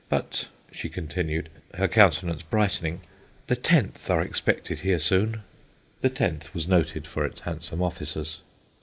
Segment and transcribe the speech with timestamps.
[0.09, 3.01] But,' she continued, her countenance brightening,
[3.45, 5.43] 'the Tenth are expected here soon.'"
[6.01, 8.39] (The Tenth was noted for its handsome officers.)